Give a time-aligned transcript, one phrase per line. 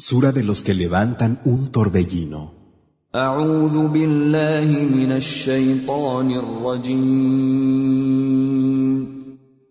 [0.00, 2.52] Sura de los que levantan un torbellino.
[3.14, 7.46] أعوذ بالله من الشيطان الرجيم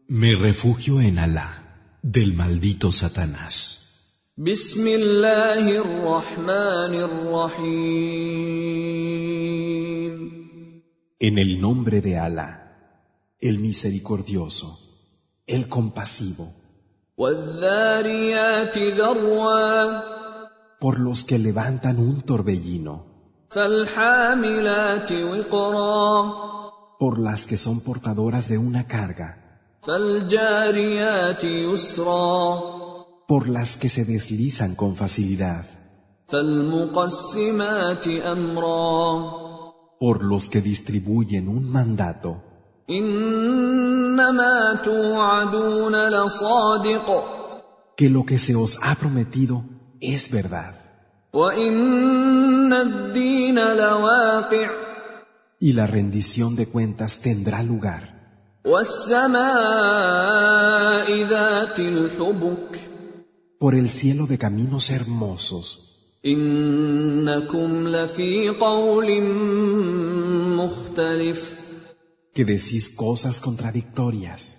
[0.09, 3.81] Me refugio en Alá, del maldito Satanás.
[4.37, 8.25] بسم الله الرحمن الرحيم
[11.19, 12.49] En el nombre de Alá,
[13.39, 14.79] el misericordioso,
[15.45, 16.51] el compasivo,
[17.17, 20.15] والذاريات ذروا
[20.80, 22.94] por los que levantan un torbellino,
[26.98, 29.60] por las que son portadoras de una carga,
[33.28, 35.66] por las que se deslizan con facilidad,
[39.98, 42.42] por los que distribuyen un mandato.
[47.96, 49.62] Que lo que se os ha prometido
[50.00, 50.74] es verdad.
[55.60, 58.20] Y la rendición de cuentas tendrá lugar.
[63.58, 65.86] Por el cielo de caminos hermosos.
[72.34, 74.56] Que decís cosas contradictorias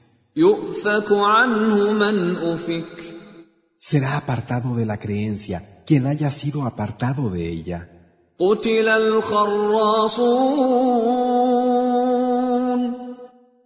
[3.80, 7.88] Será apartado de la creencia quien haya sido apartado de ella.
[8.38, 10.46] قتل الخراصون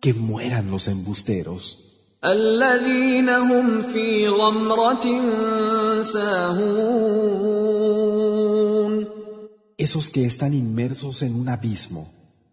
[0.01, 1.77] Que mueran los embusteros,
[2.25, 5.05] الذين هم في غمره
[6.03, 7.41] ساهون
[9.79, 12.07] esos que están inmersos en un abismo,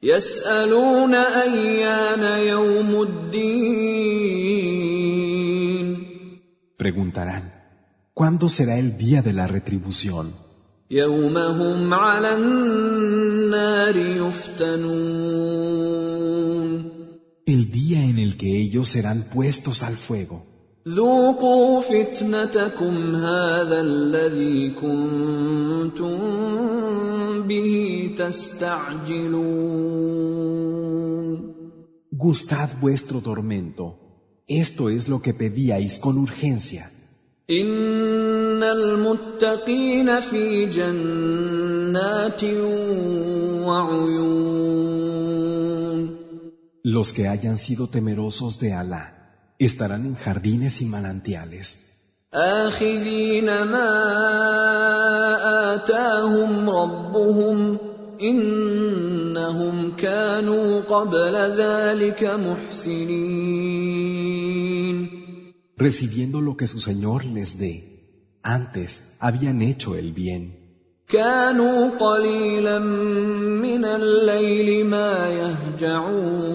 [0.04, 4.38] يسالون ايان يوم الدين
[6.82, 7.54] preguntarán,
[8.14, 10.34] ¿cuándo será el día de la retribución?
[10.92, 14.88] يوم هم على النار يفتنون
[17.48, 20.44] El día en el que ellos serán puestos al fuego.
[20.88, 26.20] ذوقوا فتنتكم هذا الذي كنتم
[27.48, 29.78] به تستعجلون
[32.12, 33.96] Gustad vuestro tormento.
[34.48, 36.92] Esto es lo que pedíais con urgencia.
[37.50, 42.44] ان المتقين في جنات
[43.64, 44.98] وعيون
[46.84, 49.04] Los que hayan sido temerosos de Alá
[49.60, 51.78] estarán en jardines y manantiales,
[52.34, 53.92] آخذين ما
[55.74, 57.78] آتاهم ربهم
[59.42, 63.78] إنهم كانوا قبل ذلك محسنين
[65.78, 67.74] recibiendo lo que su Señor les dé.
[68.44, 68.90] Antes
[69.20, 70.54] habían hecho el bien.
[71.10, 76.48] كانوا قليلا من الليل ما يهجعون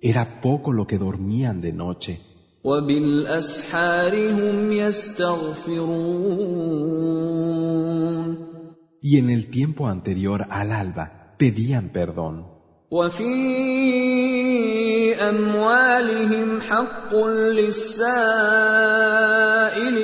[0.00, 2.18] Era poco lo que dormían de noche,
[2.64, 6.28] وبالأسحار هم يستغفرون
[9.02, 12.58] y en el tiempo anterior al alba pedían perdón.
[12.90, 13.28] وفي
[15.14, 18.12] أموالهم حق للسائل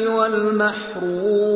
[0.08, 1.54] والمحروم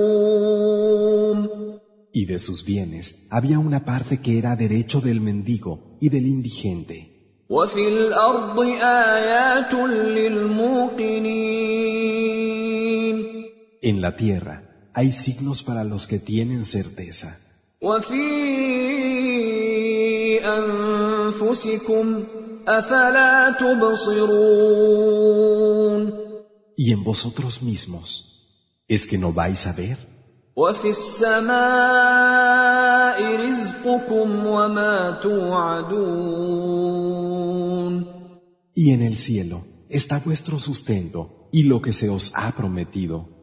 [2.14, 7.14] Y de sus bienes había una parte que era derecho del mendigo y del indigente.
[7.50, 11.08] وفي الأرض آيات للموقنين
[13.82, 14.61] En la tierra
[14.93, 17.39] hay signos para los que tienen certeza.
[26.77, 28.07] Y en vosotros mismos,
[28.87, 29.97] ¿es que no vais a ver?
[38.75, 43.42] Y en el cielo está vuestro sustento y lo que se os ha prometido.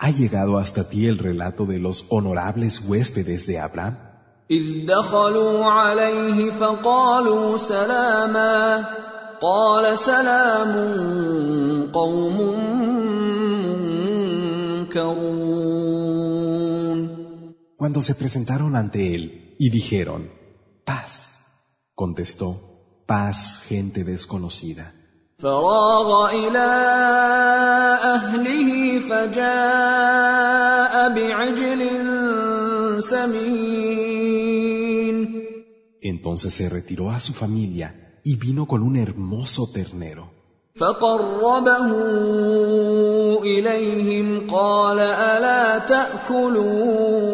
[0.00, 3.98] ¿Ha llegado hasta ti el relato de los honorables huéspedes de Abraham?
[4.50, 8.84] إذ دخلوا عليه فقالوا سلاما
[9.40, 10.72] قال سلام
[11.92, 12.66] قوم
[14.86, 16.36] ينكرون
[17.76, 20.30] Cuando se presentaron ante él y dijeron,
[20.86, 21.40] paz,
[21.94, 22.48] contestó,
[23.06, 24.94] paz, gente desconocida.
[25.40, 26.68] فراغ إلى
[28.16, 31.82] أهله فجاء بعجل
[33.00, 34.46] سمين
[36.02, 40.36] Entonces se retiró a su familia y vino con un hermoso ternero.
[40.74, 41.88] فقربه
[43.42, 47.26] إليهم قال ألا تأكلون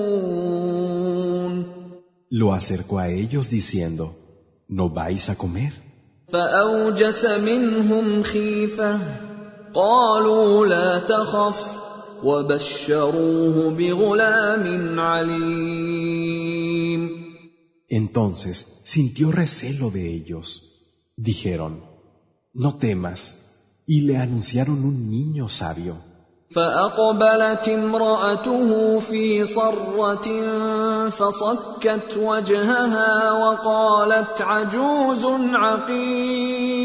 [2.31, 4.17] Lo acercó a ellos diciendo,
[4.67, 5.86] ¿no vais a comer?
[6.29, 9.01] فأوجس منهم خيفة
[9.75, 11.83] قالوا لا تخف
[12.25, 16.43] وبشروه بغلام عليم
[17.89, 20.47] Entonces sintió recelo de ellos.
[21.17, 21.85] Dijeron,
[22.55, 23.21] no temas,
[23.87, 25.97] y le anunciaron un niño sabio.
[26.55, 30.29] فأقبلت امرأته في صرة
[31.11, 36.83] فصكت وجهها وقالت عجوز عقيم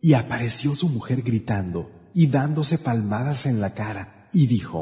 [0.00, 1.80] Y apareció su mujer gritando
[2.14, 4.80] y dándose palmadas en la cara, y dijo,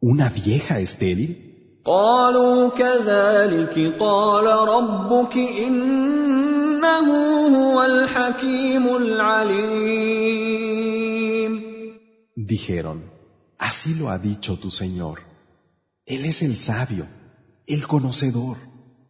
[0.00, 1.52] ¿una vieja estéril?
[1.84, 7.08] قالوا كذلك قال ربك إنه
[7.56, 10.32] هو الحكيم العليم
[12.36, 12.98] Dijeron,
[13.58, 15.25] así lo ha dicho tu Señor.
[16.06, 17.06] Él es el sabio,
[17.66, 18.56] el conocedor.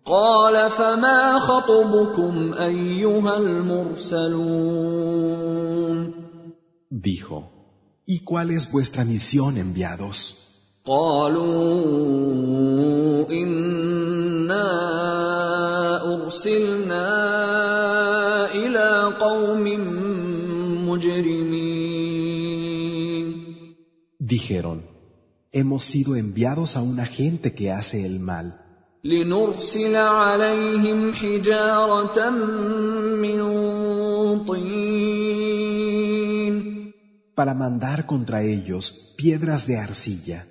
[0.05, 4.73] قال فما خطبكم أيها المرسلون
[6.91, 7.51] Dijo,
[8.07, 10.35] ¿y cuál es vuestra misión, enviados?
[10.85, 11.71] قالوا
[13.31, 14.69] إنا
[16.15, 17.07] أرسلنا
[18.55, 19.65] إلى قوم
[20.89, 22.13] مجرمين
[24.21, 24.83] Dijeron,
[25.52, 28.62] hemos sido enviados a una gente que hace el mal.
[37.36, 40.48] Para mandar contra ellos piedras de arcilla.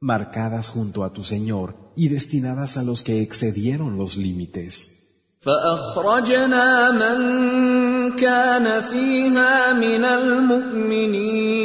[0.00, 5.03] Marcadas junto a tu Señor y destinadas a los que excedieron los límites.
[5.43, 7.19] فأخرجنا من
[8.15, 11.59] كان فيها من المؤمنين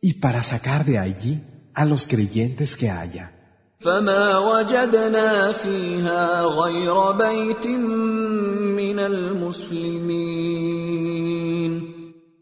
[0.00, 1.40] Y para sacar de allí
[1.74, 3.32] a los creyentes que haya.
[3.80, 10.48] فما وجدنا فيها غير بيت من المسلمين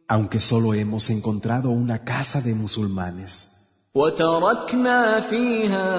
[0.08, 3.59] aunque solo hemos encontrado una casa de musulmanes.
[3.94, 5.90] وتركنا فيها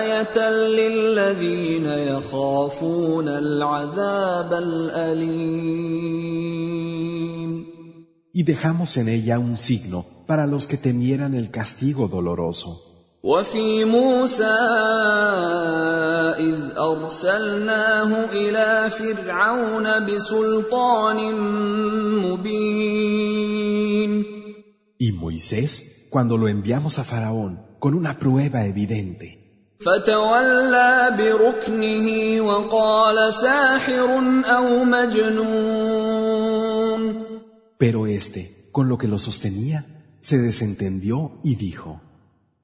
[0.00, 5.96] آية للذين يخافون العذاب الأليم
[8.32, 12.82] Y dejamos en ella un signo para los que temieran el castigo doloroso.
[13.22, 14.44] وفي موسى
[16.38, 21.34] إذ أرسلناه إلى فرعون بسلطان
[22.22, 23.56] مبين
[24.98, 29.42] Y Moisés, cuando lo enviamos a Faraón con una prueba evidente,
[29.80, 34.08] فتولى بركنه وقال ساحر
[34.44, 36.46] أو مجنون
[37.78, 39.84] pero éste, con lo que lo sostenía,
[40.20, 42.00] se desentendió y dijo,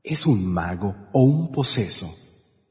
[0.02, 2.08] ¿es un mago o un poseso?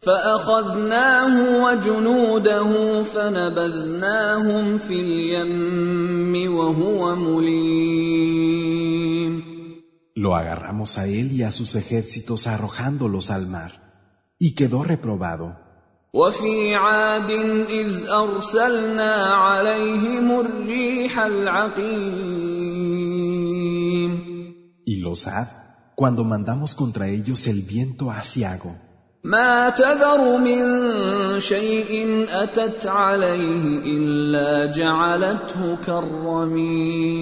[0.02, 8.65] فأخذناه وجنوده فنبذناهم في اليم وهو مليم
[10.16, 13.72] Lo agarramos a él y a sus ejércitos arrojándolos al mar,
[14.40, 15.58] y quedó reprobado.
[16.14, 17.32] وفي عاد
[17.70, 22.52] إذ أرسلنا عليهم الريح العقيم
[24.86, 25.48] Y los Ad,
[25.96, 28.76] cuando mandamos contra ellos el viento asiago,
[29.24, 30.60] ما تذر من
[31.40, 37.22] شيء أتت عليه إلا جعلته كالرميم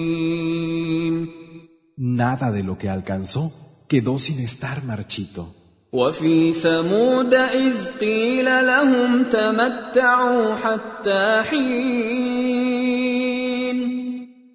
[1.96, 3.52] nada de lo que alcanzó
[3.88, 5.54] quedó sin estar marchito.
[5.92, 12.70] وفي ثمود إذ قيل لهم تمتعوا حتى حين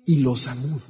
[0.07, 0.81] Y los Samud,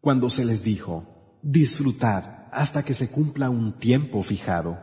[0.00, 1.04] cuando se les dijo,
[1.42, 4.78] disfrutad hasta que se cumpla un tiempo fijado,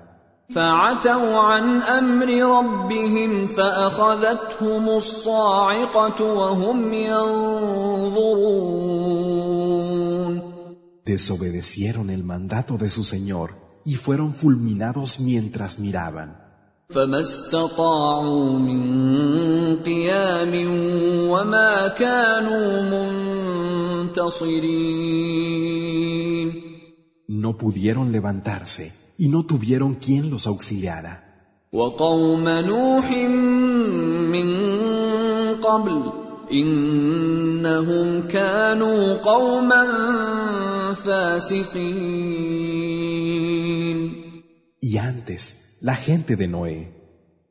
[0.50, 8.38] فعتوا عن أمر ربهم فأخذتهم الصاعقة وهم ينظرون
[11.06, 13.50] desobedecieron el mandato de su Señor
[13.86, 16.48] y fueron fulminados mientras miraban.
[16.90, 18.82] فما استطاعوا من
[19.86, 20.54] قيام
[21.30, 22.82] وما كانوا
[24.06, 25.08] منتصرين
[27.30, 31.24] No pudieron levantarse y no tuvieron quien los auxiliara.
[31.74, 33.12] وقوم نوح
[34.32, 34.48] من
[35.62, 36.12] قبل
[36.52, 40.71] انهم كانوا قوما فاسقين
[44.81, 47.03] Y antes, la gente de Noé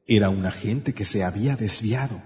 [0.08, 2.22] era una gente que se había desviado.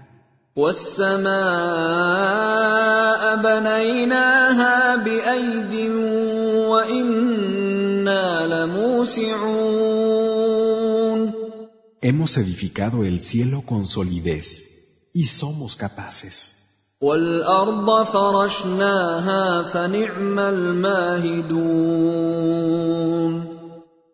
[12.02, 16.65] Hemos edificado el cielo con solidez y somos capaces.
[17.01, 21.71] والارض فرشناها فنعم الماهدون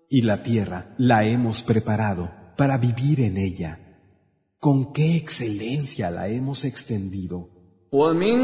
[0.09, 3.71] Y la tierra la hemos preparado para vivir en ella.
[4.57, 7.49] Con qué excelencia la hemos extendido.
[7.91, 8.37] ومن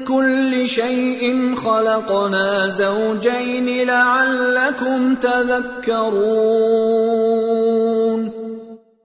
[0.00, 6.34] كل شيء خلقنا زوجين لعلكم تذكرون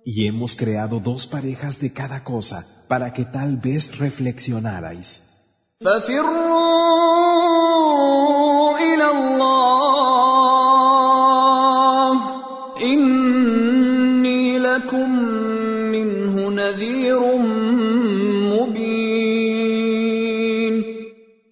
[0.07, 5.09] y hemos creado dos parejas de cada cosa para que tal vez reflexionarais.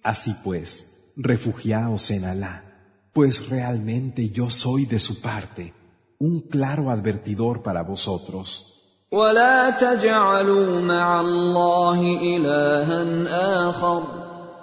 [0.03, 2.63] Así pues, refugiaos en Alá,
[3.13, 5.73] pues realmente yo soy de su parte
[6.22, 8.74] un claro advertidor para vosotros.
[9.12, 14.02] ولا تجعلوا مع الله الها اخر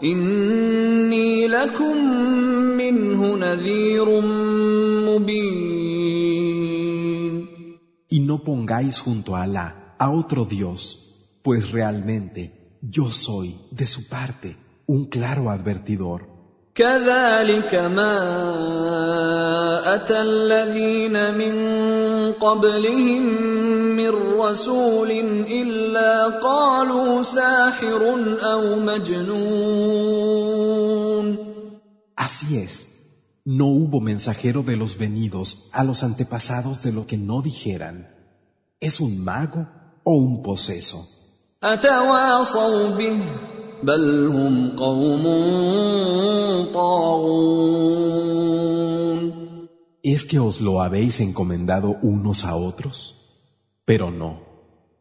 [0.04, 1.98] اني لكم
[2.78, 4.22] منه نذير
[5.10, 5.86] مبين
[8.08, 14.08] Y no pongáis junto a Alá a otro Dios, pues realmente yo soy de su
[14.08, 16.29] parte, un claro advertidor.
[16.75, 18.16] كذلك ما
[19.96, 21.56] اتى الذين من
[22.32, 23.24] قبلهم
[23.96, 24.10] من
[24.40, 28.02] رسول الا قالوا ساحر
[28.44, 30.25] او مجنون
[32.18, 32.90] Así es,
[33.46, 38.10] no hubo mensajero de los venidos a los antepasados de lo que no dijeran,
[38.80, 39.68] ¿es un mago
[40.04, 41.00] o un poseso?
[43.80, 45.24] اتواصوا به بل هم قوم
[46.74, 48.16] طاغون
[50.04, 52.98] ¿Es que os lo habéis encomendado unos a otros?
[53.86, 54.40] Pero no,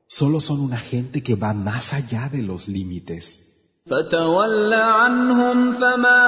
[0.08, 3.38] solo son una gente que va más allá de los límites.
[3.86, 6.24] فتول عنهم فما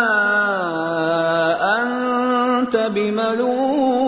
[1.78, 4.06] انت بملوم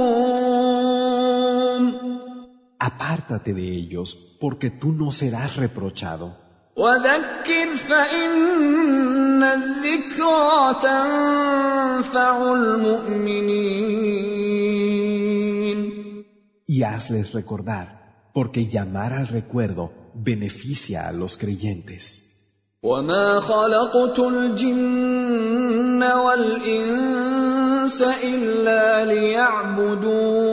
[2.80, 6.36] Apártate de ellos, porque tú no serás reprochado.
[6.76, 14.18] وذكر فان الذكرى تنفع المؤمنين
[16.70, 17.86] Y hazles recordar,
[18.34, 22.24] porque llamar al recuerdo beneficia a los creyentes.
[22.82, 30.51] وما خلقت الجن والانس الا ليعبدون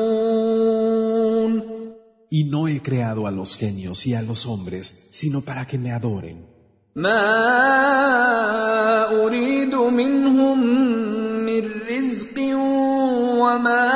[2.29, 5.91] Y no he creado a los genios y a los hombres, sino para que me
[5.91, 6.55] adoren.
[6.95, 7.25] ما
[9.25, 10.59] اريد منهم
[11.45, 12.37] من رزق
[13.39, 13.91] وما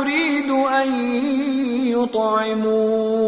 [0.00, 0.88] اريد ان
[1.86, 3.18] يطعمون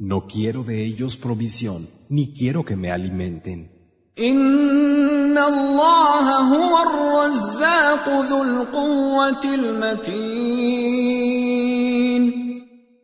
[0.00, 3.68] No quiero de ellos provisión, ni quiero que me alimenten.
[4.18, 4.87] ان
[5.47, 11.19] الله هو الرزاق ذو القوه المتين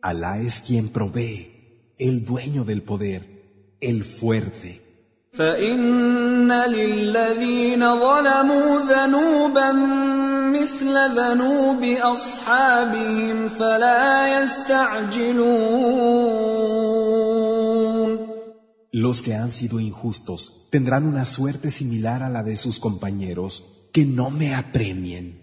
[0.02, 1.38] Alá es quien provee,
[1.98, 3.22] el dueño del poder,
[3.80, 4.80] el fuerte.
[5.38, 9.72] فان للذين ظلموا ذنوبا
[10.52, 15.75] مثل ذنوب اصحابهم فلا يستعجلون
[18.98, 24.06] Los que han sido injustos tendrán una suerte similar a la de sus compañeros, que
[24.06, 25.38] no me apremien.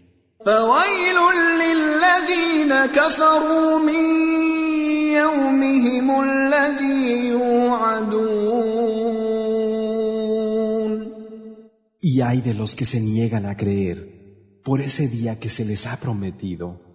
[12.02, 15.86] Y hay de los que se niegan a creer por ese día que se les
[15.86, 16.93] ha prometido.